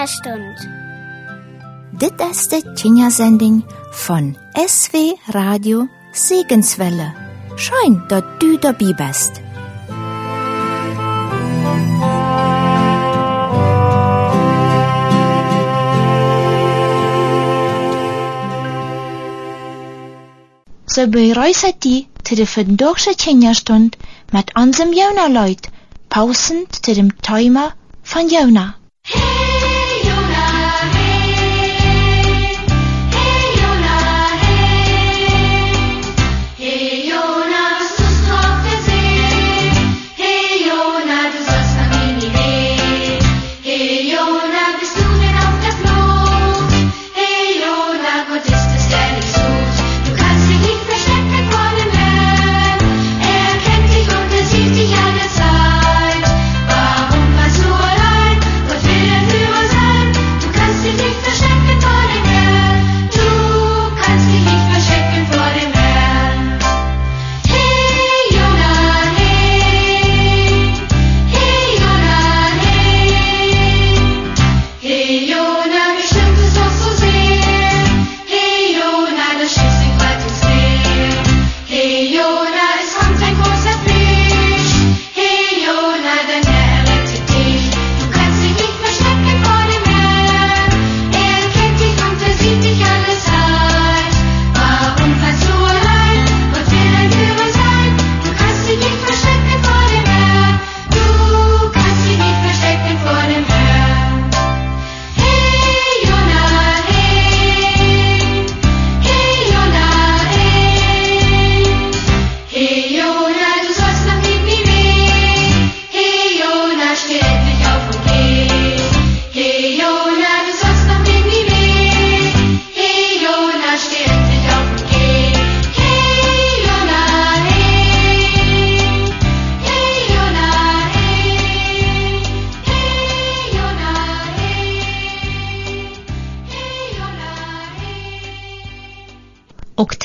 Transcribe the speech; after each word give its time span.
Kinderstund. 0.00 0.68
Dit 1.90 2.20
is 2.30 2.48
de 2.48 2.72
Kindersending 2.74 3.64
von 3.90 4.36
SW 4.66 4.96
Radio 5.26 5.88
Segenswelle. 6.12 7.14
Schön, 7.56 8.02
dass 8.08 8.22
du 8.38 8.56
dabei 8.56 8.92
bist. 8.94 9.40
Så 20.86 21.06
bereise 21.06 21.72
die 21.82 22.08
til 22.24 22.36
det 22.36 22.56
vandaagse 22.56 23.10
kinderstund 23.18 23.96
met 24.32 24.50
onze 24.56 24.82
Jona-luid, 24.82 25.68
pausend 26.08 26.82
til 26.82 26.96
dem 26.96 27.10
timer 27.22 27.74
van 28.02 28.28
Jona. 28.28 28.74
Hey 29.02 29.59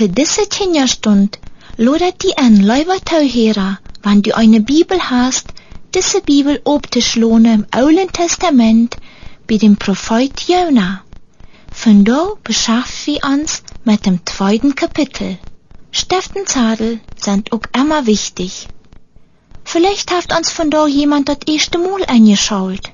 17 0.07 0.87
stund 0.87 1.39
lodert 1.77 2.23
die 2.23 2.33
en 2.37 2.61
Leuwertau 2.61 3.21
hera, 3.21 3.79
wann 4.03 4.21
du 4.21 4.35
eine 4.35 4.61
Bibel 4.61 4.99
hast, 5.09 5.47
diese 5.93 6.21
Bibel 6.21 6.59
ob 6.63 6.91
te 6.91 7.01
schlone 7.01 7.53
im 7.53 7.65
Ouden 7.73 8.11
Testament 8.11 8.97
bei 9.47 9.57
dem 9.57 9.77
Prophet 9.77 10.41
Jona. 10.47 11.03
Von 11.71 12.03
da 12.03 12.33
beschaffen 12.43 13.13
wir 13.13 13.23
uns 13.23 13.63
mit 13.83 14.05
dem 14.05 14.19
zweiten 14.25 14.75
Kapitel. 14.75 15.37
Stiftenzadel 15.91 16.99
sind 17.15 17.53
auch 17.53 17.63
immer 17.73 18.05
wichtig. 18.05 18.67
Vielleicht 19.63 20.11
hat 20.11 20.37
uns 20.37 20.51
von 20.51 20.69
da 20.69 20.87
jemand 20.87 21.29
das 21.29 21.39
erste 21.47 21.77
Mal 21.77 22.03
eingeschaut. 22.05 22.91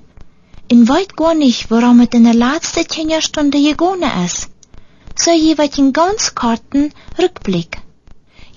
In 0.68 0.88
weit 0.88 1.18
gar 1.18 1.34
nicht, 1.34 1.72
worum 1.72 2.00
es 2.00 2.10
in 2.14 2.24
der 2.24 2.36
letzten 2.36 3.22
Stunde 3.22 3.62
gegangen 3.62 4.12
ist. 4.26 4.51
So 5.24 5.30
jeweils 5.30 5.78
einen 5.78 5.94
ganz 5.94 6.34
kurzen 6.34 6.92
Rückblick. 7.20 7.78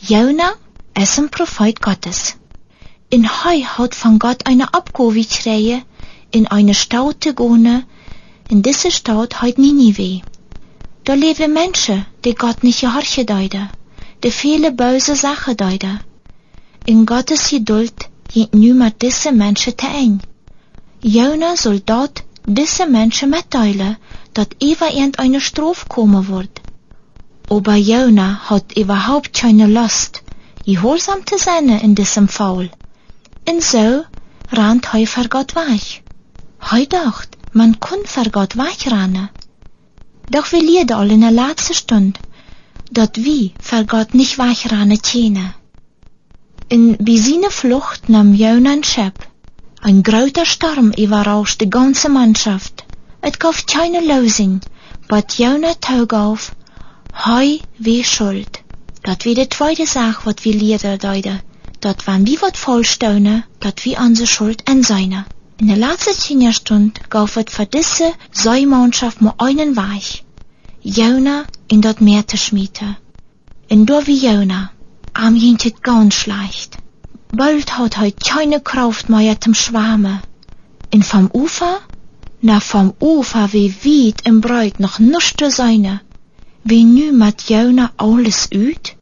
Jona 0.00 0.54
ist 0.98 1.18
ein 1.18 1.28
Prophet 1.28 1.82
Gottes. 1.82 2.36
In 3.10 3.28
Heu 3.28 3.64
hat 3.64 3.94
von 3.94 4.18
Gott 4.18 4.46
eine 4.46 4.68
gekriegt, 4.72 5.84
in 6.30 6.46
eine 6.46 6.72
Stadt 6.72 7.22
zu 7.22 7.34
gehen, 7.34 7.84
in 8.48 8.62
diese 8.62 8.90
Stadt 8.90 9.42
heißt 9.42 9.58
Ninive. 9.58 10.22
Da 11.04 11.12
leben 11.12 11.52
Menschen, 11.52 12.06
die 12.24 12.34
Gott 12.34 12.64
nicht 12.64 12.80
gehorchen 12.80 13.26
deuten, 13.26 13.68
die 14.22 14.30
viele 14.30 14.72
böse 14.72 15.16
Sachen 15.16 15.58
deuten. 15.58 16.00
In 16.86 17.04
Gottes 17.04 17.50
Geduld 17.50 18.08
geht 18.32 18.54
mit 18.54 19.02
diese 19.02 19.32
Menschen 19.32 19.76
te 19.76 19.86
eng. 19.86 20.22
Jona 21.02 21.58
soll 21.58 21.80
dort 21.80 22.24
diese 22.46 22.86
Menschen 22.86 23.30
mitteilen, 23.30 23.96
dass 24.34 24.48
über 24.62 24.90
irgendeine 24.90 25.40
Strophe 25.40 25.86
kommen 25.88 26.28
wird. 26.28 26.60
Aber 27.48 27.76
Jona 27.76 28.50
hat 28.50 28.76
überhaupt 28.76 29.32
keine 29.32 29.66
Lust, 29.66 30.22
gehorsam 30.64 31.26
zu 31.26 31.38
sein 31.38 31.68
in 31.68 31.94
diesem 31.94 32.28
Fall. 32.28 32.70
Und 33.48 33.62
so 33.62 34.04
rannt 34.50 34.92
hij 34.92 35.06
vor 35.06 35.28
Gott 35.28 35.54
weg. 35.54 36.02
Hij 36.58 36.86
dacht, 36.86 37.36
man 37.52 37.78
kann 37.80 38.04
vor 38.04 38.30
Gott 38.30 38.56
wegrennen. 38.56 39.28
Doch 40.30 40.50
wir 40.52 40.62
leiden 40.62 40.96
all 40.96 41.10
in 41.10 41.20
der 41.20 41.30
letzten 41.30 41.74
Stunde, 41.74 42.20
dass 42.90 43.10
wir 43.14 43.50
vor 43.60 43.84
Gott 43.84 44.14
nicht 44.14 44.38
wegrennen 44.38 45.00
können. 45.02 45.54
In 46.68 46.96
bei 46.96 47.50
Flucht 47.50 48.08
nahm 48.08 48.34
Jona 48.34 48.72
ein 48.72 48.84
Schiff. 48.84 49.12
Ein 49.86 50.02
großer 50.02 50.46
Sturm 50.46 50.92
überrauscht 50.92 51.60
die 51.60 51.68
ganze 51.68 52.08
Mannschaft. 52.08 52.84
Es 53.20 53.38
gab 53.38 53.66
keine 53.66 54.00
Lösung, 54.00 54.60
was 55.10 55.36
Jona 55.36 55.74
auf, 56.12 56.52
Hei 57.12 57.60
wie 57.76 58.02
schuld. 58.02 58.60
Dat 59.02 59.26
wie 59.26 59.34
de 59.34 59.46
tweede 59.46 59.86
Sache, 59.86 60.24
wat 60.24 60.42
wir 60.46 60.54
leren 60.54 60.98
deuten. 60.98 61.42
Dat 61.80 62.06
wenn 62.06 62.26
wir 62.26 62.40
wat 62.40 62.56
vollstellen, 62.56 63.44
dat 63.60 63.84
wir 63.84 63.98
unsere 63.98 64.26
Schuld 64.26 64.66
enseine. 64.66 65.26
In 65.58 65.66
der 65.66 65.76
letzten 65.76 66.18
Kinderstunde 66.18 67.02
gauf 67.10 67.34
het 67.34 67.50
für 67.50 67.66
diese 67.66 68.10
Säumannschaft 68.32 69.20
mal 69.20 69.34
einen 69.36 69.76
Weich. 69.76 70.24
Jona 70.80 71.44
in 71.68 71.82
dat 71.82 72.00
Meer 72.00 72.26
zu 72.26 72.38
schmieden. 72.38 72.96
Und 73.68 73.84
da 73.90 74.06
wie 74.06 74.26
Jona, 74.26 74.70
am 75.12 75.34
ging 75.38 75.58
ganz 75.82 76.14
schlecht. 76.14 76.78
Bald 77.36 77.76
hat 77.78 77.96
hij 77.96 78.12
keine 78.12 78.60
Kraft 78.60 79.08
mehr 79.08 79.40
zum 79.40 79.54
Schwammen. 79.54 80.20
Und 80.92 81.04
vom 81.04 81.30
Ufer? 81.32 81.80
Na 82.40 82.60
vom 82.60 82.94
Ufer 83.00 83.52
wie 83.52 83.74
weit 83.84 84.20
im 84.24 84.40
Breit 84.40 84.78
noch 84.78 85.00
nichts 85.00 85.34
zu 85.36 85.50
sein. 85.50 86.00
Wie 86.62 86.84
nu 86.84 87.12
met 87.12 87.48
Jona 87.48 87.90
alles 87.96 88.48
uit? 88.52 88.96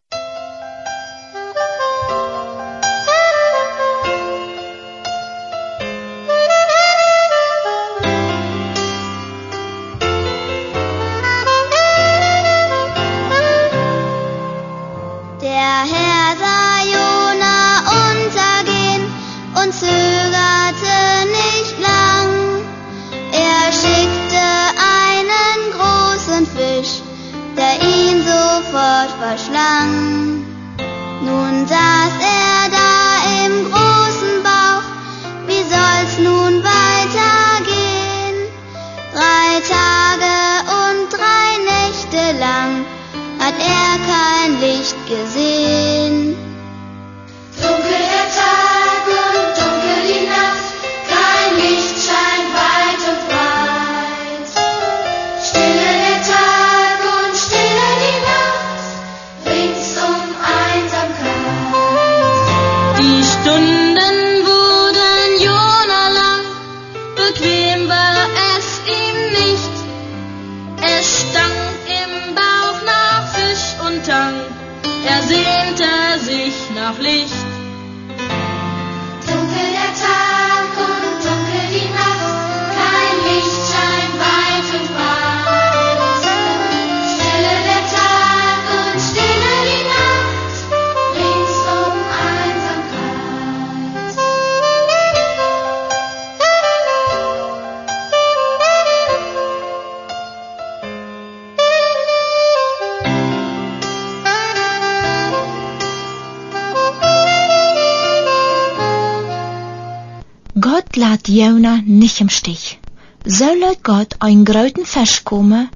Laat 111.23 111.29
Jona 111.29 111.81
nicht 111.85 112.21
im 112.21 112.29
Stich. 112.29 112.79
So 113.25 113.45
laat 113.55 113.85
Gott 113.85 114.17
einen 114.19 114.45
großen 114.45 114.85
Fisch 114.85 115.25
kommen, 115.25 115.69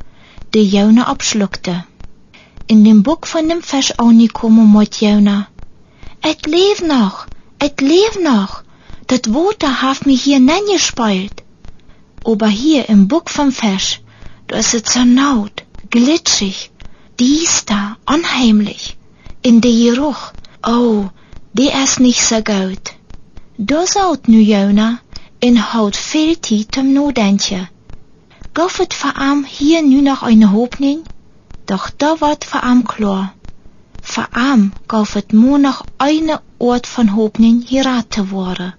der 0.55 0.65
Jona 0.65 1.07
abschluckte. 1.07 1.85
In 2.67 2.85
dem 2.85 3.03
Buch 3.03 3.25
von 3.27 3.49
dem 3.49 3.63
Fisch 3.63 3.93
angekommen 3.99 4.73
mit 4.73 5.01
Jona. 5.01 5.47
Et 6.23 6.47
leef 6.47 6.83
noch, 6.83 7.27
et 7.61 7.81
leef 7.81 8.19
noch, 8.21 8.63
dat 9.07 9.33
Water 9.33 9.83
hat 9.83 10.07
mich 10.07 10.25
hier 10.25 10.41
gespielt. 10.73 11.45
Aber 12.25 12.49
hier 12.49 12.89
im 12.89 13.07
Buch 13.07 13.29
vom 13.29 13.53
Fisch, 13.53 14.01
da 14.49 14.57
ist 14.57 14.75
es 14.75 14.93
so 14.93 15.05
naut, 15.05 15.63
glitschig, 15.91 16.73
diester, 17.21 17.97
unheimlich. 18.07 18.97
In 19.43 19.61
der 19.61 19.71
Geruch, 19.71 20.33
oh, 20.67 21.05
der 21.53 21.85
ist 21.85 22.01
nicht 22.01 22.23
so 22.23 22.43
gut. 22.43 22.95
Da 23.59 23.85
zout 23.85 24.27
nu 24.27 24.39
Jona 24.39 25.01
en 25.39 25.57
houdt 25.57 25.97
veel 25.97 26.39
tijd 26.41 26.77
om 26.77 26.93
nadenken. 26.93 27.69
Gaf 28.53 28.77
het 28.77 28.95
voor 28.95 29.13
hem 29.15 29.45
hier 29.45 29.87
nu 29.87 30.01
nog 30.01 30.23
een 30.23 30.45
hoopning? 30.45 31.07
Doch 31.65 31.97
da 31.97 32.17
wordt 32.19 32.45
voor 32.45 32.61
hem 32.61 32.83
klar. 32.83 33.33
Voor 34.01 34.29
hem 34.31 34.73
gaf 34.87 35.13
het 35.13 35.33
nur 35.33 35.61
noch 35.61 35.85
eine 35.97 36.41
Ort 36.57 36.87
von 36.87 37.09
hoopning 37.09 37.65
geraten 37.69 38.09
te 38.09 38.27
worden. 38.27 38.75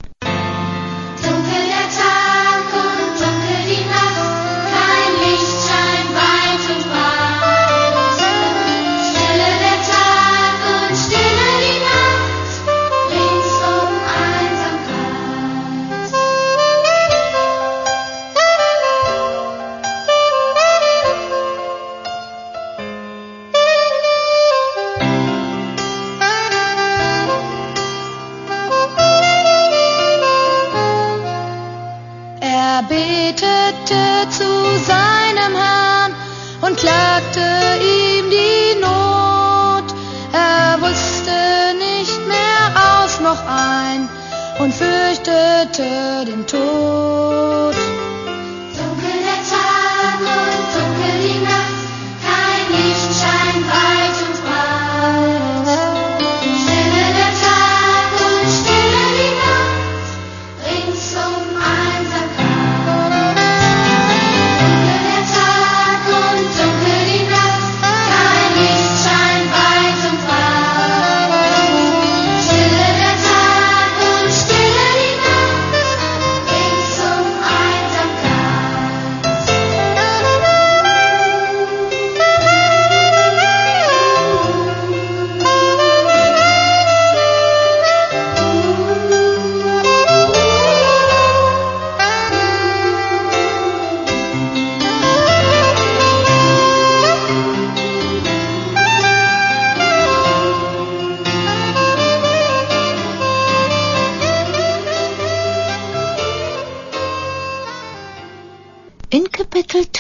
Er 32.78 32.84
betete 32.84 34.30
zu 34.30 34.46
seinem 34.86 35.56
Herrn 35.56 36.14
und 36.62 36.78
klagte 36.78 37.42
ihm 37.82 38.30
die 38.30 38.80
Not. 38.80 39.96
Er 40.32 40.80
wusste 40.80 41.74
nicht 41.80 42.28
mehr 42.28 43.02
aus 43.02 43.20
noch 43.20 43.42
ein 43.48 44.08
und 44.60 44.72
fürchtete 44.76 46.26
den 46.28 46.46
Tod. 46.46 47.77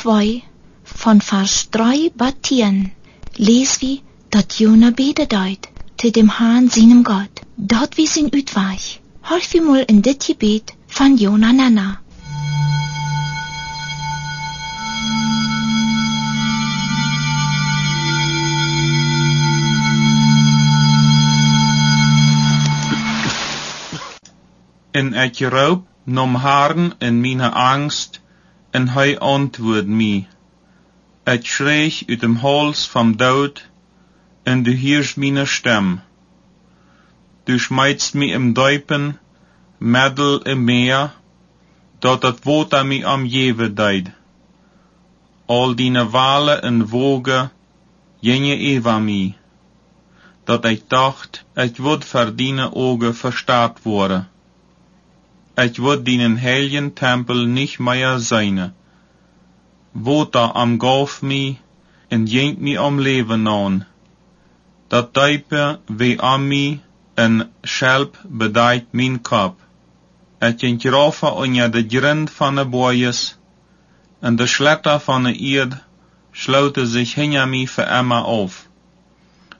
2 0.07 0.41
von 0.85 1.19
Vers 1.19 1.69
3 1.71 2.11
bis 2.15 2.33
10 2.41 2.91
lees 3.35 3.81
wie 3.81 4.03
dat 4.29 4.53
Jona 4.57 4.91
bede 4.91 5.25
deut 5.27 5.67
te 5.97 6.11
dem 6.11 6.29
Herrn 6.37 6.69
seinem 6.69 7.03
Gott, 7.03 7.41
dort 7.57 7.97
wie 7.97 8.07
sein 8.07 8.29
Utweich. 8.33 9.01
Horch 9.29 9.51
wie 9.51 9.59
mal 9.59 9.83
in 9.85 10.01
dit 10.01 10.25
Gebet 10.25 10.75
von 10.87 11.17
Jona 11.17 11.51
Nana. 11.51 11.99
En 24.91 25.13
ik 25.13 25.39
roep 25.39 25.85
nom 26.05 26.35
Herrn 26.35 26.95
in 26.99 27.19
meine 27.19 27.51
Angst, 27.53 28.21
en 28.69 28.89
hij 28.89 29.19
antwoord 29.19 29.87
mij. 29.87 30.27
Ik 31.23 31.45
schreeg 31.45 32.03
uit 32.07 32.19
dem 32.19 32.35
Hals 32.35 32.87
vom 32.87 33.17
Dood, 33.17 33.69
en 34.43 34.63
du 34.63 34.71
hörst 34.71 35.17
meine 35.17 35.45
Stem. 35.45 36.01
Du 37.43 37.59
schmeißt 37.59 38.15
mich 38.15 38.31
im 38.31 38.53
Deupen, 38.53 39.19
Mädel 39.79 40.41
im 40.45 40.63
Meer, 40.65 41.13
dat 41.99 42.21
het 42.21 42.45
Water 42.45 42.83
mich 42.83 43.05
am 43.05 43.25
Jewe 43.25 43.73
deid. 43.73 44.11
Al 45.45 45.75
dine 45.75 46.11
Wale 46.11 46.61
en 46.61 46.89
Woge, 46.89 47.49
jenje 48.19 48.55
eva 48.57 48.99
mi, 48.99 49.35
dat 50.43 50.65
ik 50.65 50.89
dacht, 50.89 51.45
ik 51.55 51.77
word 51.77 52.05
verdiene 52.05 52.73
Oge 52.73 53.13
verstaat 53.13 53.81
worden. 53.83 54.29
Ich 55.63 55.81
wird 55.81 56.05
den 56.05 56.39
heiligen 56.41 56.93
Tempel 56.95 57.47
nicht 57.47 57.79
mehr 57.79 58.19
seine. 58.19 58.73
Water 59.93 60.55
am 60.55 60.77
Golf 60.77 61.21
mi, 61.21 61.59
en 62.09 62.27
jenkt 62.27 62.61
mi 62.61 62.77
om 62.77 62.99
leven 62.99 63.47
aan. 63.47 63.85
Dat 64.87 65.13
type 65.13 65.79
wie 65.87 66.19
am 66.21 66.47
mi, 66.47 66.81
en 67.15 67.49
schelp 67.63 68.17
bedijt 68.23 68.85
mijn 68.91 69.21
kop. 69.21 69.55
Et 70.39 70.61
jenkt 70.61 70.85
rafa 70.85 71.27
onja 71.27 71.67
de 71.67 71.83
grind 71.87 72.29
van 72.29 72.55
de 72.55 72.65
boejes, 72.65 73.37
en 74.19 74.35
de 74.35 74.47
sletter 74.47 74.99
van 74.99 75.23
de 75.23 75.33
eerd 75.33 75.73
sloten 76.31 76.87
zich 76.87 77.13
hinter 77.13 77.47
mi 77.47 77.67
für 77.67 77.99
immer 77.99 78.23
auf. 78.25 78.67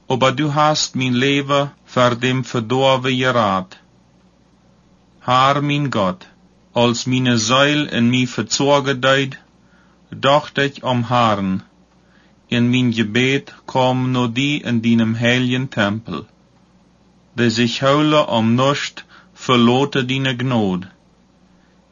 aber 0.07 0.31
du 0.31 0.53
hast 0.53 0.95
mein 0.95 1.13
Leben 1.13 1.71
vor 1.85 2.15
dem 2.15 2.43
verdorven 2.43 3.15
gerat. 3.15 3.77
Haar, 5.27 5.61
mein 5.61 5.89
Gott, 5.89 6.25
als 6.73 7.05
meine 7.05 7.37
Seil 7.37 7.87
in 7.87 8.09
mich 8.09 8.29
verzorgen 8.29 9.01
deed, 9.01 9.37
dacht 10.09 10.57
ich 10.57 10.83
om 10.83 11.09
Haaren. 11.09 11.63
In 12.47 12.69
mijn 12.69 12.93
gebet 12.93 13.53
kom 13.65 14.11
nur 14.13 14.29
die 14.29 14.61
in 14.61 14.81
deinem 14.81 15.15
heiligen 15.19 15.69
Tempel. 15.69 16.25
De 17.35 17.49
sich 17.49 17.81
huilen 17.81 18.29
om 18.37 18.55
nust, 18.55 19.03
verlote 19.33 20.05
deine 20.05 20.33
Gnade. 20.37 20.87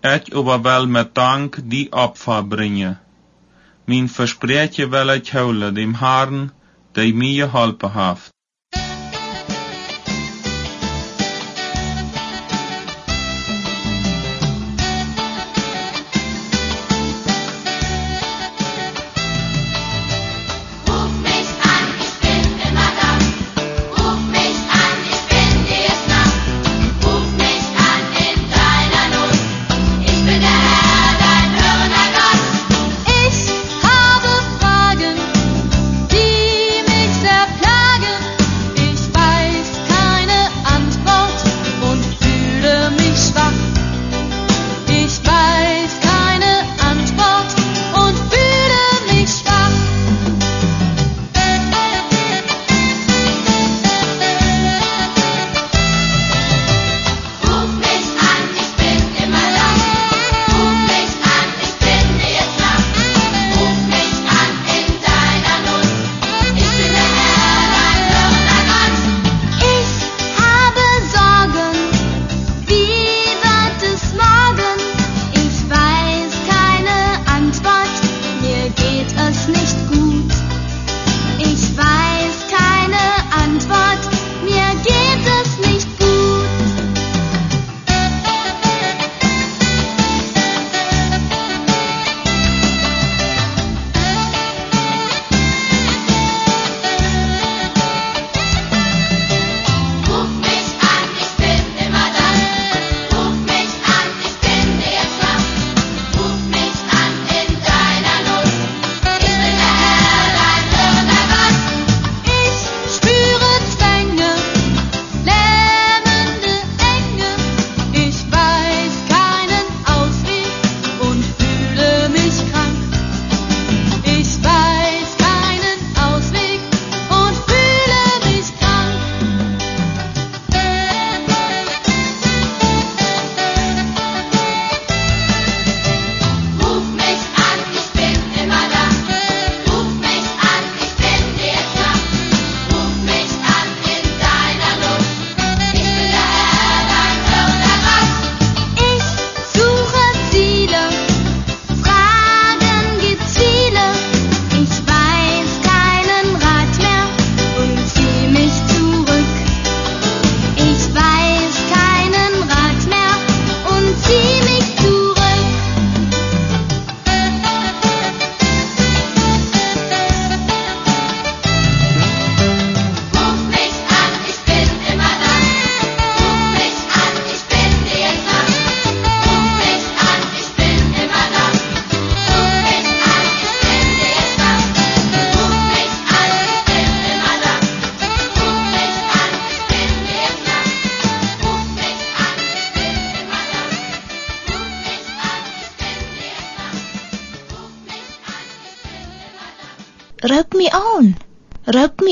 Ich 0.01 0.33
aber 0.33 0.63
wel 0.63 0.87
met 0.87 1.13
dank 1.15 1.59
die 1.73 1.91
Opfer 1.91 2.41
brengen. 2.43 2.99
Mijn 3.85 4.07
versprechen 4.09 4.89
wel 4.91 5.09
ich 5.09 5.33
huilen 5.33 5.75
dem 5.75 5.99
Herrn, 5.99 6.51
der 6.95 7.13
mir 7.13 7.47
geholpen 7.47 7.93
haft. 7.93 8.34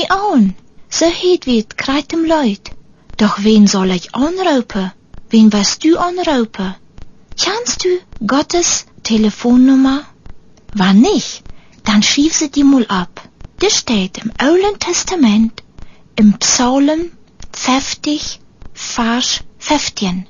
Roep 0.04 0.08
me 0.08 0.08
aan. 0.08 0.56
So 0.88 1.06
het 1.06 1.74
krijt 1.74 2.10
hem 2.10 2.26
luid. 2.26 2.70
Doch 3.16 3.36
wen 3.36 3.68
soll 3.68 3.90
ich 3.90 4.12
anrufen? 4.12 4.92
Wen 5.28 5.50
wirst 5.50 5.82
du 5.82 5.96
anrufen? 5.96 6.76
Kennst 7.36 7.84
du 7.84 8.00
Gottes 8.26 8.84
Telefonnummer? 9.02 10.02
Wann 10.74 11.00
nicht, 11.00 11.42
dann 11.82 12.02
schief 12.02 12.34
sie 12.34 12.50
die 12.50 12.64
mal 12.64 12.86
ab. 12.86 13.28
Das 13.58 13.78
steht 13.78 14.18
im 14.18 14.32
Alten 14.36 14.78
Testament, 14.78 15.62
im 16.16 16.38
Psalm 16.38 17.10
50, 17.52 18.40
Vers 18.72 19.40
15. 19.58 20.26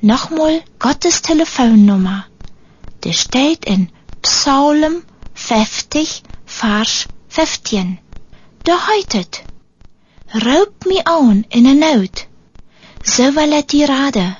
Nochmal 0.00 0.62
Gottes 0.78 1.22
Telefonnummer. 1.22 2.26
Das 3.00 3.20
steht 3.20 3.64
in 3.64 3.88
Psalm 4.22 5.02
50, 5.34 6.22
Vers 6.44 7.06
15. 7.28 7.98
Da 8.66 8.76
heitet, 8.86 9.42
Roep 10.32 10.84
me 10.86 11.04
aan 11.04 11.44
in 11.48 11.66
een 11.66 11.78
nood, 11.78 12.26
so 13.02 13.32
will 13.32 13.52
ich 13.52 13.66
dir 13.66 13.88
raden, 13.88 14.36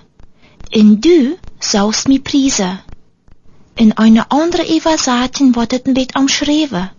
en 0.71 1.00
du 1.00 1.37
sollst 1.59 2.09
me 2.09 2.18
prijzen. 2.21 2.80
In 3.75 3.92
eine 3.92 4.25
andere 4.30 4.76
Übersetzung 4.76 5.54
wird 5.54 5.73
es 5.73 5.83
bisschen 5.83 6.16
umschrieben, 6.16 6.90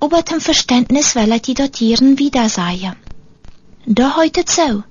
aber 0.00 0.26
zum 0.26 0.40
Verständnis 0.40 1.14
will 1.14 1.32
ich 1.32 1.42
die 1.42 1.54
datieren 1.54 2.18
wieder 2.18 2.50
sagen. 2.50 2.96
Da 3.86 4.16
heitet 4.16 4.50
so, 4.50 4.82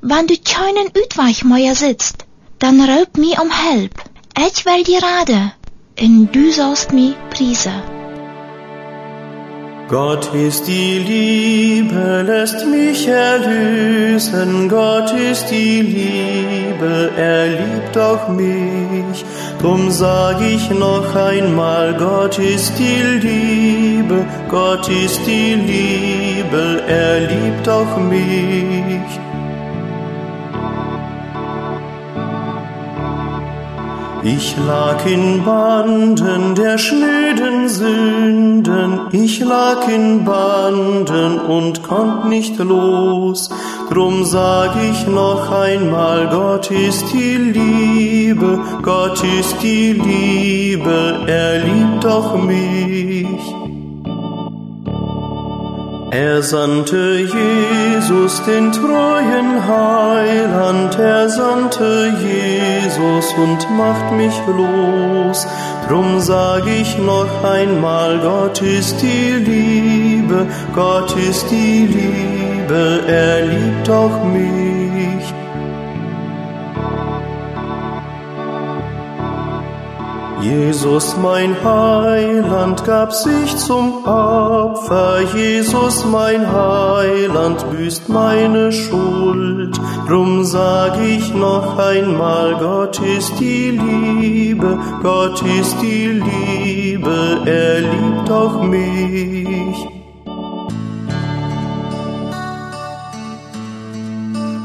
wenn 0.00 0.26
du 0.26 0.36
keinen 0.36 0.88
Utweich 0.88 1.44
mehr 1.44 1.76
sitzt, 1.76 2.24
dann 2.58 2.80
roep 2.80 3.16
mir 3.18 3.40
um 3.40 3.52
Help. 3.52 4.02
Ich 4.36 4.64
will 4.66 4.82
dir 4.82 5.00
raden, 5.00 5.52
en 5.94 6.32
du 6.32 6.50
sollst 6.50 6.92
me 6.92 7.14
prijzen. 7.30 8.03
Gott 9.88 10.32
ist 10.34 10.66
die 10.66 10.98
Liebe, 10.98 12.22
lässt 12.26 12.66
mich 12.66 13.06
erlösen. 13.06 14.68
Gott 14.68 15.12
ist 15.12 15.50
die 15.50 15.82
Liebe, 15.82 17.10
er 17.16 17.48
liebt 17.48 17.98
auch 17.98 18.28
mich. 18.28 19.24
Drum 19.60 19.90
sag 19.90 20.40
ich 20.40 20.70
noch 20.70 21.14
einmal, 21.14 21.94
Gott 21.98 22.38
ist 22.38 22.72
die 22.78 23.02
Liebe, 23.26 24.24
Gott 24.48 24.88
ist 24.88 25.20
die 25.26 25.54
Liebe, 25.54 26.82
er 26.88 27.20
liebt 27.20 27.68
auch 27.68 27.96
mich. 27.98 29.23
Ich 34.26 34.56
lag 34.56 35.04
in 35.04 35.44
Banden 35.44 36.54
der 36.54 36.78
schnöden 36.78 37.68
Sünden, 37.68 39.00
ich 39.12 39.40
lag 39.40 39.86
in 39.86 40.24
Banden 40.24 41.40
und 41.40 41.82
konnt 41.82 42.30
nicht 42.30 42.58
los. 42.58 43.50
Drum 43.90 44.24
sag 44.24 44.76
ich 44.90 45.06
noch 45.06 45.52
einmal, 45.52 46.30
Gott 46.30 46.70
ist 46.70 47.04
die 47.12 47.36
Liebe, 47.36 48.60
Gott 48.80 49.22
ist 49.38 49.56
die 49.62 49.92
Liebe, 49.92 51.20
er 51.26 51.58
liebt 51.58 52.06
auch 52.06 52.34
mich. 52.42 53.13
Er 56.16 56.42
sandte 56.44 57.16
Jesus, 57.16 58.40
den 58.44 58.70
treuen 58.70 59.66
Heiland, 59.66 60.96
er 60.96 61.28
sandte 61.28 62.12
Jesus 62.22 63.34
und 63.36 63.68
macht 63.76 64.12
mich 64.12 64.32
los. 64.46 65.44
Drum 65.88 66.20
sag 66.20 66.68
ich 66.68 66.96
noch 66.98 67.42
einmal, 67.42 68.20
Gott 68.20 68.62
ist 68.62 69.02
die 69.02 69.32
Liebe, 69.50 70.46
Gott 70.72 71.12
ist 71.16 71.50
die 71.50 71.88
Liebe, 71.88 73.00
er 73.08 73.46
liebt 73.46 73.90
auch 73.90 74.22
mich. 74.22 74.73
Jesus, 80.44 81.16
mein 81.16 81.56
Heiland, 81.64 82.84
gab 82.84 83.14
sich 83.14 83.56
zum 83.56 84.04
Opfer. 84.04 85.22
Jesus, 85.34 86.04
mein 86.04 86.52
Heiland, 86.52 87.64
büßt 87.70 88.10
meine 88.10 88.70
Schuld. 88.70 89.80
Drum 90.06 90.44
sag 90.44 91.00
ich 91.00 91.32
noch 91.32 91.78
einmal, 91.78 92.56
Gott 92.58 93.00
ist 93.00 93.40
die 93.40 93.70
Liebe, 93.70 94.78
Gott 95.02 95.40
ist 95.60 95.80
die 95.80 96.08
Liebe, 96.08 97.40
er 97.46 97.80
liebt 97.80 98.30
auch 98.30 98.62
mich. 98.62 99.93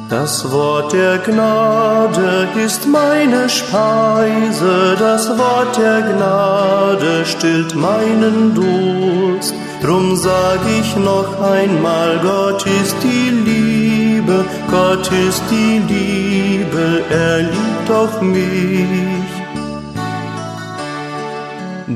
Das 0.09 0.51
Wort 0.51 0.91
der 0.91 1.19
Gnade 1.19 2.47
ist 2.65 2.87
meine 2.87 3.47
Speise, 3.47 4.95
das 4.97 5.29
Wort 5.37 5.77
der 5.77 6.01
Gnade 6.01 7.23
stillt 7.27 7.75
meinen 7.75 8.55
Durst. 8.55 9.53
Drum 9.83 10.15
sag 10.15 10.61
ich 10.79 10.95
noch 10.95 11.39
einmal, 11.39 12.19
Gott 12.23 12.65
ist 12.65 12.95
die 13.03 13.29
Liebe, 13.29 14.45
Gott 14.71 15.11
ist 15.29 15.43
die 15.51 15.77
Liebe, 15.87 17.03
er 17.11 17.41
liebt 17.41 17.91
auch 17.91 18.19
mich. 18.19 19.38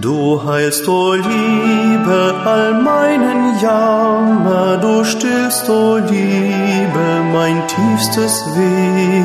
Du 0.01 0.41
heilst, 0.43 0.87
o 0.87 1.13
Liebe, 1.13 2.33
all 2.45 2.81
meinen 2.81 3.59
Jammer, 3.61 4.77
du 4.77 5.03
stillst, 5.03 5.69
o 5.69 5.97
Liebe, 5.97 7.07
mein 7.31 7.61
tiefstes 7.67 8.43
Weh. 8.55 9.23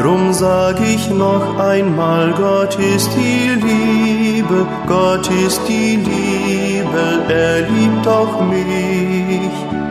Drum 0.00 0.32
sag 0.32 0.80
ich 0.80 1.10
noch 1.10 1.58
einmal, 1.58 2.32
Gott 2.32 2.78
ist 2.78 3.10
die 3.14 3.50
Liebe, 3.66 4.66
Gott 4.86 5.28
ist 5.46 5.60
die 5.68 5.96
Liebe, 5.96 7.22
er 7.28 7.60
liebt 7.68 8.08
auch 8.08 8.40
mich. 8.40 9.85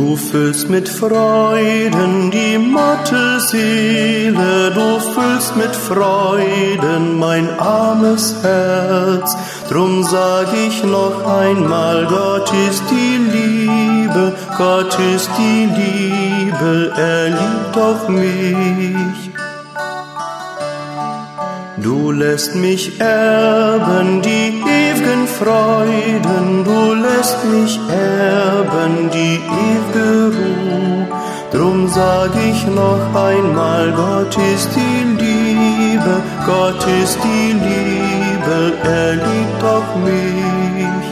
Du 0.00 0.16
füllst 0.16 0.70
mit 0.70 0.88
Freuden 0.88 2.30
die 2.30 2.56
matte 2.56 3.38
Seele, 3.38 4.72
du 4.74 4.98
füllst 4.98 5.56
mit 5.56 5.76
Freuden 5.76 7.18
mein 7.18 7.46
armes 7.60 8.34
Herz. 8.42 9.36
Drum 9.68 10.02
sag 10.02 10.46
ich 10.66 10.82
noch 10.84 11.26
einmal, 11.26 12.06
Gott 12.06 12.50
ist 12.70 12.82
die 12.90 13.16
Liebe, 13.36 14.32
Gott 14.56 14.98
ist 15.14 15.30
die 15.36 15.68
Liebe, 15.80 16.92
er 16.96 17.28
liebt 17.28 17.76
auch 17.76 18.08
mich. 18.08 19.20
Du 21.76 22.10
lässt 22.10 22.54
mich 22.54 22.98
erben 23.00 24.22
die 24.22 24.59
Freuden, 25.38 26.64
du 26.64 26.94
lässt 26.94 27.44
mich 27.44 27.78
erben 27.88 29.10
die 29.12 29.38
ewige 29.68 30.36
Ruhe. 30.36 31.08
Drum 31.52 31.88
sag 31.88 32.30
ich 32.48 32.66
noch 32.66 33.04
einmal, 33.14 33.92
Gott 33.92 34.36
ist 34.54 34.70
die 34.76 35.24
Liebe, 35.24 36.22
Gott 36.46 36.82
ist 37.02 37.18
die 37.24 37.52
Liebe, 37.52 38.72
er 38.84 39.12
liebt 39.14 39.62
auch 39.64 39.96
mich. 40.04 41.06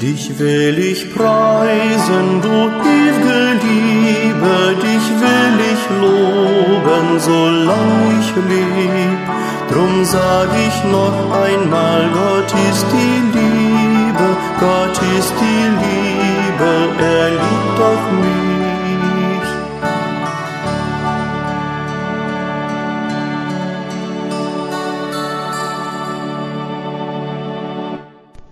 Dich 0.00 0.38
will 0.38 0.78
ich 0.78 1.12
preisen, 1.14 2.40
du 2.40 2.56
ewige 2.96 3.40
Liebe, 3.66 4.76
dich 4.86 5.06
will 5.22 5.56
ich 5.72 5.82
loben, 6.00 7.18
solang 7.18 8.20
ich 8.20 8.28
leb. 8.48 9.47
Drum 9.70 10.04
sag 10.04 10.48
ich 10.66 10.84
noch 10.84 11.18
einmal, 11.44 12.10
Gott 12.12 12.52
ist 12.70 12.86
die 12.94 13.16
Liebe, 13.36 14.28
Gott 14.60 14.96
ist 15.18 15.34
die 15.42 15.64
Liebe, 15.84 16.72
er 16.98 17.30
liebt 17.30 17.78
auch 17.90 18.06
mich. 18.22 18.38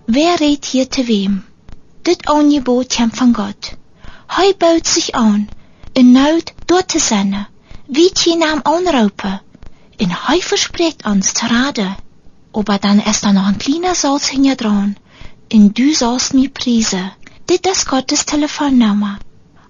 Wer 0.07 0.41
redt 0.41 0.65
hier 0.65 0.89
te 0.89 1.07
wem? 1.07 1.45
Dit 2.03 2.27
aangebod 2.27 2.95
komt 2.97 3.17
van 3.17 3.35
God. 3.35 3.77
Hij 4.27 4.55
bouwt 4.59 4.87
zich 4.87 5.11
aan, 5.11 5.49
in 5.93 6.13
nood 6.13 6.55
door 6.65 6.85
te 6.85 6.99
zenden, 6.99 7.49
wie 7.87 8.11
je 8.13 8.37
naam 8.37 8.61
aanroepen. 8.63 9.46
En 9.97 10.11
hij 10.11 10.41
verspreekt 10.41 11.05
ons 11.05 11.33
te 11.33 11.47
raden. 11.47 11.97
Aber 12.53 12.79
dann 12.79 13.01
ist 13.01 13.23
da 13.23 13.33
noch 13.33 13.47
ein 13.47 13.59
kleiner 13.59 13.95
Satz 13.95 14.29
hingedran. 14.29 14.97
Und 15.53 15.79
du 15.79 15.95
sollst 15.95 16.33
mir 16.35 16.51
priesen. 16.51 17.13
Dit 17.45 17.67
ist 17.67 17.87
Gottes 17.87 18.25
Telefonnummer. 18.25 19.19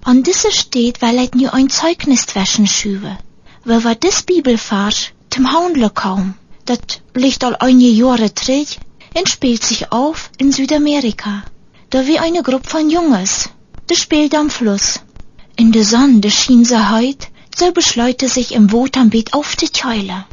An 0.03 0.23
diese 0.23 0.53
steht, 0.53 1.03
weil 1.03 1.19
er 1.19 1.29
nu 1.35 1.49
ein 1.49 1.69
Zeugnis 1.69 2.27
zwischen 2.27 2.67
schuwe. 2.67 3.19
Weil 3.65 3.85
wir 3.85 3.95
das 3.95 4.23
Bibelvers 4.23 5.11
zum 5.31 5.53
Handel 5.53 5.91
kam. 5.91 6.35
Dat 6.65 7.01
liegt 7.15 7.45
al 7.45 7.57
einige 7.57 7.91
Jahre 7.91 8.35
zurück 8.35 8.69
und 9.15 9.29
spielt 9.29 9.63
sich 9.63 9.93
auf 9.93 10.31
in 10.39 10.53
Südamerika. 10.53 11.45
Da 11.91 12.07
wie 12.07 12.19
eine 12.19 12.43
Gruppe 12.43 12.69
von 12.69 12.91
Junges. 12.91 13.51
Das 13.87 13.99
spielt 13.99 14.35
am 14.35 14.51
Fluss. 14.51 15.01
In 15.57 15.73
der 15.73 15.85
Sonne, 15.85 16.31
schien 16.31 16.65
so 16.65 16.91
heut, 16.91 17.29
so 17.59 17.73
beschleute 17.73 18.29
sich 18.29 18.53
im 18.53 18.71
Wohnbeet 18.71 19.33
auf 19.33 19.57
die 19.57 19.71
Keule. 19.71 20.27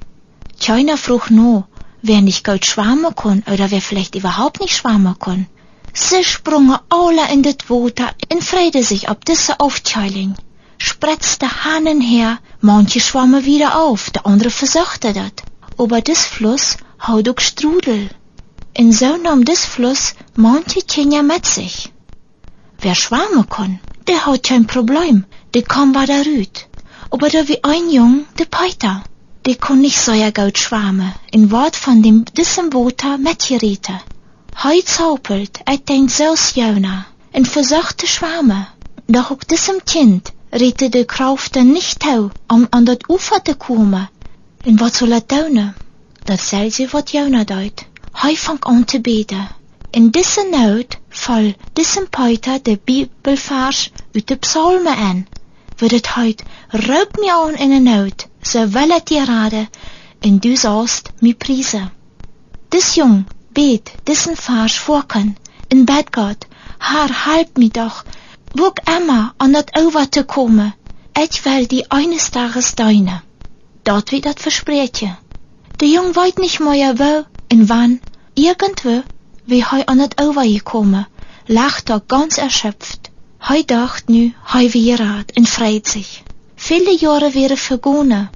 Keiner 0.59 0.97
frug 0.97 1.29
no, 1.29 1.65
wer 2.01 2.21
nicht 2.21 2.43
gut 2.43 2.65
schwammen 2.65 3.15
kann 3.15 3.43
oder 3.51 3.71
wer 3.71 3.81
vielleicht 3.81 4.15
überhaupt 4.15 4.59
nicht 4.59 4.75
schwammen 4.75 5.17
kann. 5.17 5.47
Sie 5.93 6.23
sprungen 6.23 6.77
alle 6.89 7.31
in 7.31 7.41
das 7.41 7.69
Water 7.69 8.11
und 8.29 8.43
freute 8.43 8.83
sich 8.83 9.09
ob 9.09 9.23
diese 9.23 9.59
Aufteilung. 9.61 10.35
Spretzte 10.77 11.63
Hahnen 11.63 12.01
her, 12.01 12.39
manche 12.59 12.99
schwammen 12.99 13.45
wieder 13.45 13.81
auf, 13.81 14.09
der 14.09 14.25
andere 14.25 14.49
versuchte 14.49 15.13
das. 15.13 15.31
Aber 15.77 16.01
das 16.01 16.25
Fluss 16.25 16.75
haut 17.07 17.29
auch 17.29 17.39
Strudel. 17.39 18.09
Und 18.77 18.91
so 18.91 19.15
nahm 19.15 19.45
das 19.45 19.63
Fluss 19.63 20.15
manche 20.35 20.81
Kinder 20.81 21.23
mit 21.23 21.45
sich. 21.45 21.89
Wer 22.79 22.95
schwammen 22.95 23.47
kann, 23.47 23.79
der 24.07 24.25
hat 24.25 24.43
kein 24.43 24.67
Problem, 24.67 25.23
der 25.53 25.61
kann 25.61 25.93
bei 25.93 26.05
der 26.05 26.25
Rüt. 26.25 26.67
Aber 27.13 27.31
wie 27.31 27.63
ein 27.63 27.91
Jung, 27.91 28.25
der 28.39 28.45
Peter, 28.45 29.03
der 29.45 29.53
kann 29.53 29.81
nicht 29.81 29.99
so 29.99 30.13
ja 30.13 30.31
gut 30.31 30.57
schwammen, 30.57 31.13
in 31.31 31.51
Wort 31.51 31.75
von 31.75 32.01
dem 32.01 32.25
diesem 32.25 32.73
Water 32.73 33.19
mitgerieten. 33.19 34.01
Hij 34.55 34.81
zaupelt 34.85 35.59
uit 35.63 35.87
den 35.87 36.07
Jona 36.55 37.05
en 37.31 37.45
versucht 37.45 37.97
te 37.99 38.07
schwammen. 38.07 38.67
Doch 39.07 39.29
auch 39.29 39.43
diesem 39.43 39.85
Kind 39.85 40.33
rette 40.51 40.89
de 40.89 41.05
Kraft 41.05 41.55
nicht 41.55 41.99
tau, 41.99 42.31
um 42.47 42.67
an 42.71 42.85
dat 42.85 43.07
Ufer 43.07 43.43
te 43.43 43.53
komen. 43.53 44.09
En 44.65 44.79
wat 44.79 44.95
soll 44.95 45.11
er 45.11 45.25
tun? 45.25 45.73
Dat 46.23 46.39
zei 46.39 46.71
sie 46.71 46.87
wat 46.91 47.11
Jona 47.11 47.43
deut. 47.43 47.85
Hij 48.11 48.35
fängt 48.35 48.65
an 48.65 48.85
te 48.85 48.99
beten. 48.99 49.47
In 49.91 50.09
deze 50.09 50.47
nood 50.51 50.97
val 51.09 51.53
diesem 51.73 52.09
Peuter 52.09 52.59
de 52.63 52.79
Bibelvers 52.83 53.91
uit 54.13 54.27
de 54.27 54.35
psalmen 54.35 54.95
aan. 54.95 55.27
Wird 55.77 55.91
het 55.91 56.13
heut, 56.13 56.43
roep 56.69 57.17
me 57.17 57.31
aan 57.31 57.55
in 57.55 57.71
een 57.71 57.83
nood, 57.83 58.27
so 58.41 58.67
will 58.67 58.91
het 58.91 59.07
dir 59.07 59.25
raden, 59.25 59.69
en 60.19 60.39
du 60.39 60.55
sollst 60.55 61.11
me 61.19 61.33
prijzen. 61.33 61.91
Dis 62.69 62.93
jong, 62.93 63.25
bet, 63.51 63.93
diesen 64.03 64.35
Vers 64.35 64.77
vorken, 64.79 65.37
in 65.67 65.85
bed 65.85 66.07
gaat, 66.11 66.45
haar 66.77 67.23
help 67.25 67.57
me 67.57 67.67
doch, 67.67 68.05
wo 68.51 68.65
ik 68.65 68.79
immer 68.97 69.33
an 69.37 69.51
dat 69.51 69.75
over 69.75 70.09
te 70.09 70.23
komen, 70.23 70.75
ik 71.13 71.39
wil 71.43 71.67
die 71.67 71.87
eines 71.87 72.29
Tages 72.29 72.73
deine. 72.73 73.21
Dat 73.81 74.09
wie 74.09 74.21
dat 74.21 74.39
verspreetje. 74.39 75.15
De 75.75 75.89
jong 75.89 76.13
weet 76.13 76.37
nicht 76.37 76.59
mehr 76.59 76.95
wo 76.97 77.25
en 77.47 77.65
wann, 77.65 78.01
irgendwo, 78.33 79.03
wie 79.43 79.65
hij 79.65 79.85
an 79.85 79.99
het 79.99 80.21
over 80.21 80.43
gekommen, 80.43 81.07
lacht 81.45 81.89
er 81.89 82.03
ganz 82.07 82.37
erschöpft. 82.37 83.11
Hij 83.43 83.65
dacht 83.65 84.07
nu, 84.07 84.33
hij 84.43 84.69
weer 84.69 84.97
raad 84.97 85.31
en 85.31 85.45
freut 85.45 85.87
sich. 85.87 86.21
Viele 86.55 86.97
Jahre 86.99 87.31
wären 87.31 87.57
vergonnen, 87.57 88.29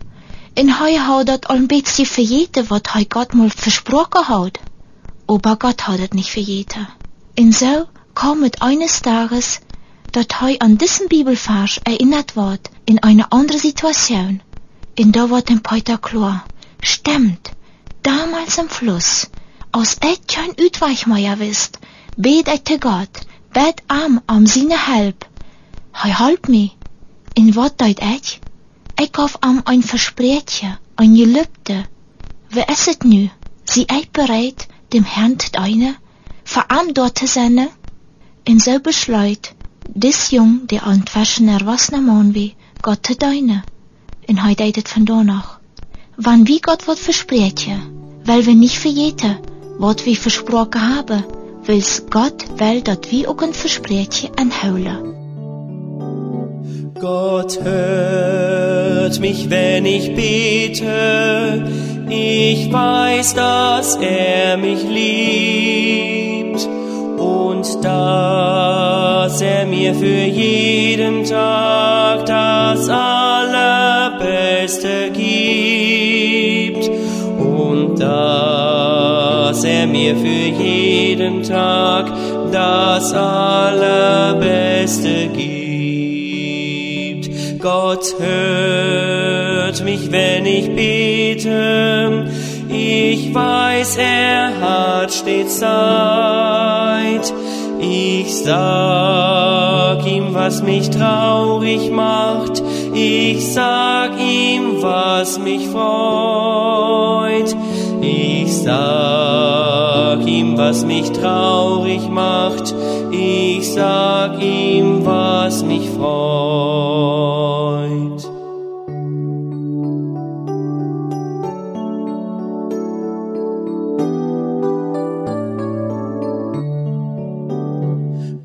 en 0.54 0.70
hij 0.70 0.96
had 0.96 1.26
dat 1.26 1.48
al 1.48 1.56
een 1.56 1.68
beetje 1.68 2.06
vergeten, 2.06 2.68
wat 2.68 2.92
hij 2.92 3.06
Gott 3.08 3.34
mal 3.34 3.50
versprochen 3.50 4.24
had. 4.24 4.60
Aber 5.26 5.56
Gott 5.58 5.82
hat 5.82 6.00
het 6.00 6.14
nicht 6.14 6.30
vergeten. 6.30 6.88
En 7.34 7.54
so 7.54 7.88
kam 8.14 8.44
het 8.44 8.56
eines 8.56 9.00
Tages, 9.00 9.60
dat 10.10 10.34
hij 10.40 10.58
an 10.58 10.76
diesen 10.76 11.08
Bibelvers 11.08 11.80
erinnert 11.84 12.34
wordt 12.34 12.70
in 12.84 13.00
eine 13.00 13.30
andere 13.30 13.60
Situation. 13.60 14.42
En 14.94 15.12
da 15.12 15.28
wordt 15.28 15.48
dem 15.48 15.62
Peter 15.62 16.00
klar, 16.00 16.44
stimmt, 16.80 17.50
damals 18.02 18.58
im 18.58 18.70
Fluss, 18.70 19.28
ich 20.00 20.26
kein 20.26 20.54
Utweichmeier 20.56 21.38
wisst, 21.40 21.78
bet 22.16 22.60
zu 22.64 22.78
Gott, 22.78 23.27
bet 23.58 23.82
am 23.86 24.22
am 24.26 24.46
seine 24.46 24.78
Help. 24.78 25.28
Hij 25.92 26.12
help 26.12 26.48
me. 26.48 26.72
En 27.34 27.54
wat 27.54 27.78
deed 27.78 28.00
ik? 28.00 28.40
Ik 28.96 29.16
gaf 29.16 29.36
am 29.40 29.62
ein 29.64 29.84
Versprechen, 29.84 30.80
ein 30.96 31.16
Gelübde. 31.16 31.86
Wie 32.50 32.66
ist 32.66 32.86
het 32.86 33.04
nu? 33.04 33.30
Sie 33.64 33.86
ich 33.88 34.12
bereit, 34.12 34.68
dem 34.88 35.04
Herrn 35.04 35.38
am 36.68 36.94
dort 36.94 37.18
zu 37.18 37.28
senden? 37.28 37.70
En 38.44 38.60
so 38.60 38.80
beschleut, 38.80 39.54
dis 39.94 40.30
jong, 40.30 40.68
der 40.68 40.84
ein 40.84 41.04
twaschen 41.04 41.48
erwachsener 41.48 42.02
Mann 42.02 42.34
wie, 42.34 42.56
Gott 42.82 43.06
zu 43.06 43.16
dienen. 43.16 43.64
En 44.26 44.38
hij 44.38 44.56
deed 44.56 44.76
het 44.76 44.90
vandaar 44.90 45.26
nog. 45.26 45.60
Wann 46.16 46.46
wie 46.46 46.60
Gott 46.62 46.86
wat 46.86 47.00
versprechen, 47.00 47.82
weil 48.24 48.46
wir 48.46 48.56
nicht 48.56 48.78
verjeten, 48.78 49.40
wat 49.78 50.04
wir 50.04 50.16
versprochen 50.16 50.82
haben, 50.82 51.37
wills 51.68 52.04
Gott 52.10 52.46
will, 52.60 52.82
dat 52.82 53.12
wir 53.12 53.30
auch 53.30 53.42
ein 53.42 53.54
Versprechen 53.54 54.30
anhouden. 54.38 55.14
Gott 57.00 57.60
hört 57.64 59.20
mich, 59.20 59.50
wenn 59.50 59.86
ich 59.86 60.16
bete. 60.16 61.64
Ich 62.10 62.72
weiß, 62.72 63.34
dass 63.34 63.98
er 63.98 64.58
mich 64.58 64.82
liebt 64.84 66.68
und 67.20 67.84
dass 67.84 69.42
er 69.42 69.66
mir 69.66 69.94
für 69.94 70.24
jeden 70.24 71.26
Tag 71.26 72.26
das 72.26 72.90
Allerbeste 72.90 74.10
gibt 75.14 75.87
dass 79.58 79.66
er 79.66 79.88
mir 79.88 80.16
für 80.16 80.28
jeden 80.28 81.42
Tag 81.42 82.14
das 82.52 83.12
Allerbeste 83.12 84.50
gibt. 85.34 87.32
Gott 87.60 88.14
hört 88.20 89.84
mich, 89.84 90.12
wenn 90.12 90.46
ich 90.46 90.70
bete. 90.76 92.28
Ich 92.70 93.34
weiß, 93.34 93.98
er 93.98 94.60
hat 94.62 95.12
stets 95.12 95.58
Zeit. 95.60 97.34
Ich 97.80 98.36
sag 98.36 100.06
ihm, 100.06 100.36
was 100.36 100.62
mich 100.62 100.92
traurig 100.92 101.90
macht. 101.90 102.62
Ich 102.94 103.54
sag 103.54 104.20
ihm, 104.20 104.84
was 104.84 105.40
mich 105.40 105.68
freut. 105.70 107.56
Ich 108.08 108.54
sag 108.60 110.26
ihm, 110.26 110.58
was 110.58 110.86
mich 110.86 111.12
traurig 111.12 112.08
macht. 112.10 112.74
Ich 113.12 113.74
sag 113.74 114.42
ihm, 114.42 115.06
was 115.06 115.64
mich 115.64 115.90
freut. 115.90 117.18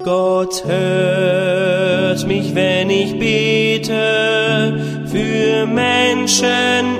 Gott 0.04 0.64
hört 0.66 2.26
mich, 2.26 2.54
wenn 2.56 2.90
ich 2.90 3.16
bete 3.18 4.80
für 5.06 5.66
Menschen 5.66 6.91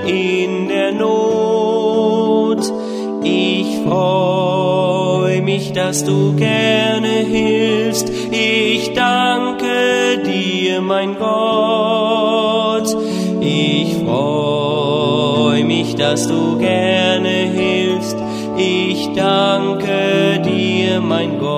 dass 5.93 6.05
du 6.07 6.35
gerne 6.37 7.07
hilfst. 7.37 8.11
Ich 8.31 8.95
danke 8.95 10.23
dir, 10.25 10.81
mein 10.81 11.19
Gott. 11.19 12.97
Ich 13.43 13.97
freu 13.97 15.63
mich, 15.65 15.95
dass 15.97 16.29
du 16.29 16.57
gerne 16.57 17.29
hilfst. 17.29 18.17
Ich 18.57 19.11
danke 19.15 20.41
dir, 20.43 21.03
mein 21.03 21.39
Gott. 21.39 21.53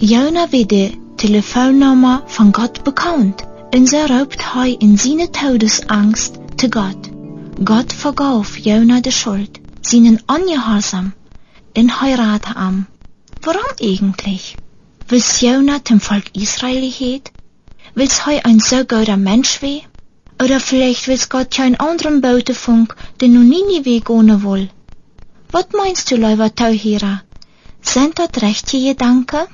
Jona 0.00 0.50
wird 0.50 0.72
die 0.72 0.90
Telefonnummer 1.18 2.22
von 2.26 2.50
Gott 2.50 2.82
bekannt 2.82 3.44
und 3.72 3.88
so 3.88 3.98
ruft 3.98 4.40
er 4.56 4.82
in 4.82 4.96
seine 4.96 5.30
Todesangst 5.30 6.40
zu 6.56 6.68
Gott. 6.68 7.12
Gott 7.64 7.92
vergaf 7.92 8.58
Jona 8.58 9.00
die 9.00 9.12
Schuld, 9.12 9.55
seinen 9.86 10.20
Ungehorsam 10.26 11.12
und 11.76 12.00
heirate 12.00 12.56
am. 12.56 12.86
Warum 13.42 13.70
eigentlich? 13.80 14.56
Will's 15.08 15.40
Jona 15.40 15.84
zum 15.84 16.00
Volk 16.00 16.34
Israel 16.34 16.82
heet? 16.90 17.30
Will's 17.94 18.20
er 18.26 18.44
ein 18.44 18.58
so 18.58 18.84
guter 18.84 19.16
Mensch 19.16 19.62
weh? 19.62 19.82
Oder 20.42 20.58
vielleicht 20.58 21.06
will's 21.06 21.28
Gott 21.28 21.52
keinen 21.52 21.76
anderen 21.76 22.20
Bautenfunk, 22.20 22.96
den 23.20 23.34
nu 23.34 23.40
Ninive 23.40 24.00
gehen 24.00 24.42
will? 24.42 24.68
Was 25.52 25.66
meinst 25.72 26.10
du, 26.10 26.16
Leuwer 26.16 26.52
Tauhira? 26.54 27.22
Sind 27.80 28.18
das 28.18 28.42
rechte 28.42 28.78
Gedanken? 28.78 29.46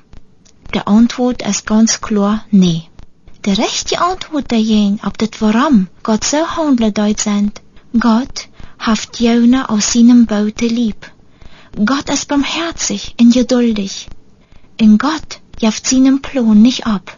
De 0.73 0.87
antwoord 0.87 1.43
is 1.43 1.67
ganz 1.67 2.01
klar 2.01 2.47
nee. 2.51 2.89
De 3.43 3.53
rechte 3.53 3.99
antwoord 3.99 4.49
daarheen 4.49 4.99
op 5.05 5.19
dit 5.19 5.39
waarom 5.39 5.89
Gott 6.03 6.25
so 6.25 6.39
handelt 6.57 6.99
uit 6.99 7.21
sind. 7.21 7.61
Gott 7.99 8.49
haft 8.87 9.21
Jona 9.21 9.69
aus 9.69 9.93
seinem 9.93 10.27
Boot 10.27 10.61
lieb. 10.61 11.01
Gott 11.85 12.09
ist 12.11 12.29
barmherzig 12.29 13.15
und 13.21 13.33
geduldig. 13.33 14.09
In 14.77 14.99
Gott 14.99 15.41
jaft 15.61 15.87
seinen 15.87 16.21
Plan 16.21 16.61
nicht 16.61 16.87
ab. 16.87 17.17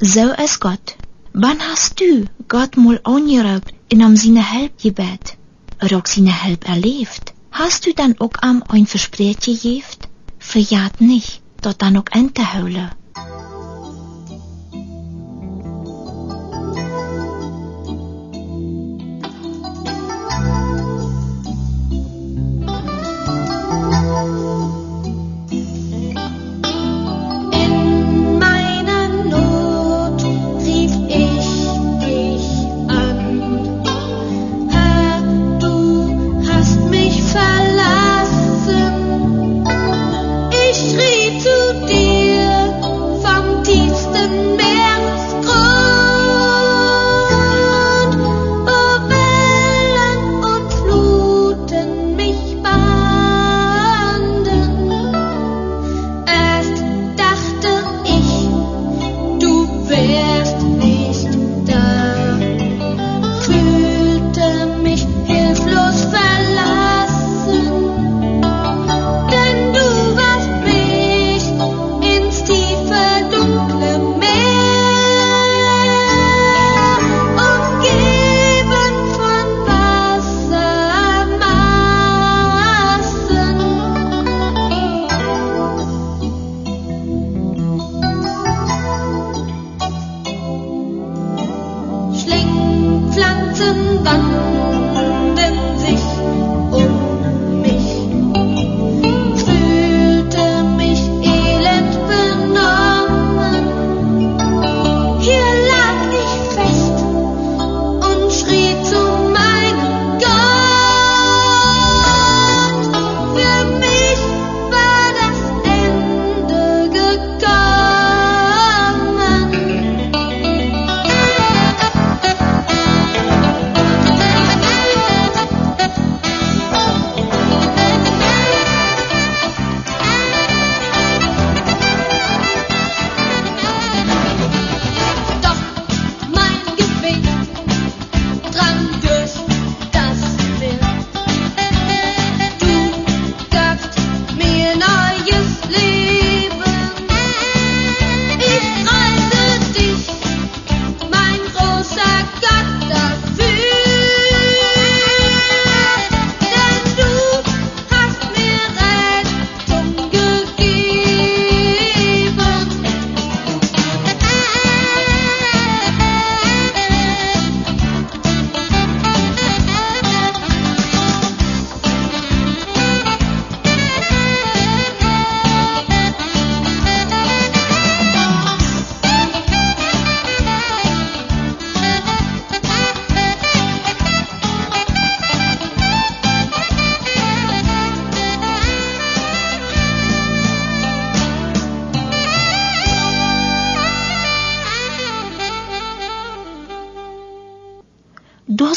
So 0.00 0.32
ist 0.44 0.60
Gott. 0.60 0.96
Wann 1.32 1.58
hast 1.60 2.00
du 2.00 2.26
Gott 2.48 2.76
mal 2.76 3.00
angerufen 3.02 3.72
und 3.92 4.02
um 4.04 4.16
seine 4.16 4.48
Hilfe 4.52 4.74
gebet? 4.82 5.36
Oder 5.82 5.98
auch 5.98 6.06
seine 6.06 6.42
Hilfe 6.44 6.66
erlebt? 6.66 7.34
Hast 7.50 7.86
du 7.86 7.92
dann 7.92 8.18
auch 8.20 8.36
am 8.40 8.62
ein 8.68 8.86
Versprechen 8.86 9.54
gegeben? 9.54 9.82
Verjat 10.38 11.00
nicht 11.00 11.40
dat 11.64 11.80
dan 11.80 11.96
ook 11.96 12.14
in 12.14 12.30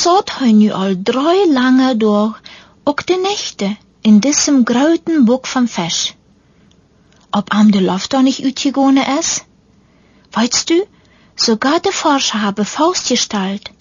zat 0.07 0.37
hij 0.37 0.51
nu 0.51 0.71
al 0.71 0.95
drie 1.03 1.51
lange 1.51 1.97
door, 1.97 2.39
ook 2.83 3.05
de 3.05 3.19
Nächte, 3.21 3.77
in 4.01 4.19
diesem 4.19 4.63
großen 4.63 5.25
Buch 5.25 5.47
vom 5.47 5.67
Fisch. 5.67 6.13
Ob 7.31 7.51
am 7.51 7.71
de 7.71 7.81
Luft 7.81 8.13
da 8.13 8.21
nicht 8.21 8.43
utgegangen 8.43 9.05
ist? 9.19 9.45
Weißt 10.31 10.69
du, 10.69 10.87
sogar 11.35 11.79
die 11.81 11.91
Forscher 11.91 12.41
haben 12.41 12.65
festgestellt, 12.65 13.71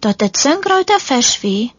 dass 0.00 0.16
das 0.16 0.42
so 0.42 0.50
ein 0.50 0.60
großer 0.60 1.00
Fisch 1.00 1.42
weh, 1.42 1.70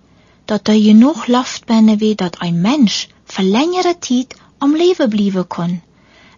dass 0.47 0.63
da 0.63 0.73
genug 0.73 1.27
Luft 1.27 1.67
binnen 1.67 1.99
weh, 1.99 2.15
dass 2.15 2.39
ein 2.39 2.62
Mensch 2.62 3.10
für 3.25 3.43
längere 3.43 3.99
Zeit 3.99 4.29
am 4.60 4.73
Leben 4.73 5.10
bleiben 5.10 5.47
kann. 5.47 5.82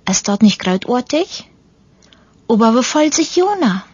Ist 0.10 0.28
das 0.28 0.41
nicht 0.41 0.60
großartig? 0.60 1.50
Aber 2.50 2.76
wie 2.76 3.12
sich 3.12 3.38
Jona? 3.38 3.86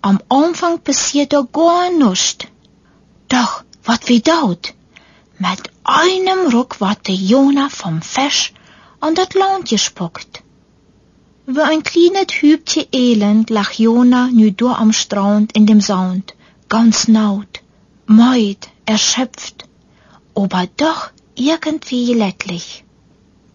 Am 0.00 0.18
Anfang 0.30 0.78
passiert 0.78 1.34
da 1.34 1.42
gar 1.52 1.90
nichts. 1.90 2.55
Doch, 3.28 3.64
wat 3.84 4.08
wie 4.08 4.20
dort? 4.20 4.74
Mit 5.38 5.62
einem 5.84 6.50
Ruck 6.52 6.80
wird 6.80 7.08
der 7.08 7.14
Jona 7.14 7.68
vom 7.68 8.00
Fisch 8.00 8.52
an 9.00 9.14
das 9.14 9.34
Land 9.34 9.68
gespuckt. 9.68 10.42
Wie 11.46 11.60
ein 11.60 11.82
kleines 11.82 12.32
Hübchen 12.40 12.86
Elend 12.92 13.50
lag 13.50 13.72
Jona 13.72 14.28
nu 14.32 14.50
da 14.50 14.72
am 14.74 14.92
Strand 14.92 15.54
in 15.54 15.66
dem 15.66 15.80
Sound, 15.80 16.34
ganz 16.68 17.06
naut, 17.06 17.60
meid, 18.06 18.68
erschöpft, 18.84 19.68
aber 20.34 20.66
doch 20.76 21.10
irgendwie 21.34 22.14
lettlich. 22.14 22.84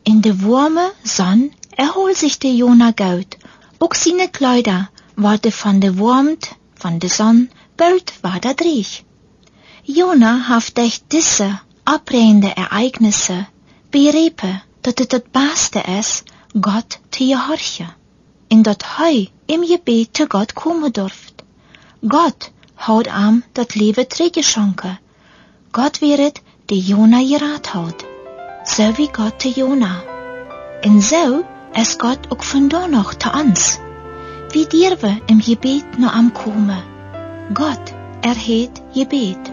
In 0.04 0.22
der 0.22 0.42
warme 0.44 0.92
Sonne 1.04 1.52
erholt 1.76 2.18
sich 2.18 2.40
der 2.40 2.54
Jona 2.54 2.92
gut, 2.92 3.38
auch 3.80 3.94
seine 3.94 4.30
Kleider 4.30 4.90
waren 5.16 5.52
von 5.52 5.82
der 5.82 6.00
Warmt, 6.00 6.56
von 6.76 7.00
der 7.00 7.10
Sonne, 7.10 7.50
bald 7.78 8.14
war 8.24 8.40
da 8.40 8.54
driech. 8.54 9.04
Jona 9.94 10.38
haft 10.48 10.78
echt 10.78 11.04
diese 11.08 11.60
abrehende 11.84 12.54
Ereignisse 12.56 13.46
begrepen 13.90 14.64
dat 14.82 15.00
het 15.00 15.12
het 15.12 15.32
beste 15.32 15.82
is 15.82 16.24
God 16.62 17.00
te 17.10 17.26
gehorchen 17.26 17.96
en 18.48 18.62
dat 18.62 18.84
hij 18.86 19.32
im 19.46 19.64
Gebet 19.64 20.14
te 20.14 20.26
God 20.28 20.54
komen 20.54 20.92
durft. 20.92 21.44
God 22.08 22.52
houdt 22.74 23.08
am 23.08 23.44
dat 23.52 23.76
leven 23.76 24.08
teruggeschonken. 24.08 25.00
God 25.72 26.00
weer 26.00 26.18
het 26.18 26.42
de 26.66 26.80
Jona 26.80 27.26
geraad 27.26 27.68
houdt. 27.68 28.06
Zo 28.64 28.92
wie 28.92 29.10
God 29.12 29.40
te 29.40 29.52
Jona. 29.56 30.04
En 30.82 31.02
zo 31.02 31.46
is 31.72 31.94
God 31.98 32.18
ook 32.30 32.44
vandaag 32.44 32.90
nog 32.90 33.14
te 33.14 33.32
ons. 33.32 33.78
Wie 34.50 34.68
dir 34.68 34.98
we 35.00 35.22
im 35.26 35.42
Gebet 35.42 35.98
nur 35.98 36.10
am 36.10 36.32
komen. 36.32 36.84
God 37.54 37.94
erheet 38.22 38.82
Gebet. 38.94 39.51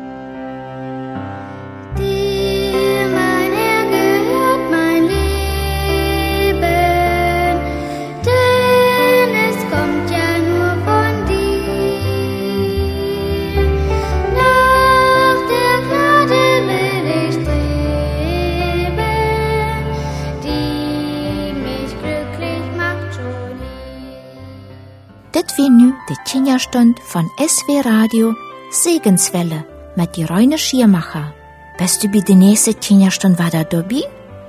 Nu 25.57 25.95
de 26.07 26.17
Kinderstund 26.25 27.01
von 27.01 27.31
SW 27.39 27.81
Radio 27.81 28.35
Segenswelle 28.71 29.65
mit 29.97 30.17
die 30.17 30.25
Reine 30.25 30.59
Schiermacher. 30.59 31.33
Bist 31.79 32.03
du 32.03 32.09
bei 32.09 32.21
der 32.21 32.37
nächsten 32.37 32.79
Kinderstund 32.79 33.39
wieder 33.39 33.65
dabei? 33.65 34.03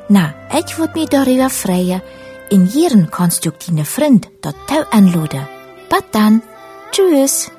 Na, 0.08 0.34
ich 0.58 0.78
würd 0.78 0.96
mich 0.96 1.10
darüber 1.10 1.50
freuen, 1.50 2.02
in 2.50 2.66
jeden 2.66 3.10
konstruktiven 3.10 3.86
Freund 3.86 4.30
dort 4.42 4.94
anladen. 4.94 5.48
Bis 5.90 6.04
dann. 6.12 6.42
Tschüss. 6.92 7.52